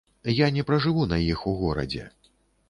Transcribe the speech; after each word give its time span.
Я 0.37 0.47
не 0.55 0.63
пражыву 0.69 1.05
на 1.11 1.19
іх 1.27 1.45
у 1.53 1.55
горадзе. 1.61 2.09